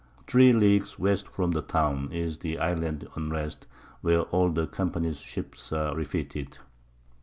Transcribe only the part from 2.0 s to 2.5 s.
is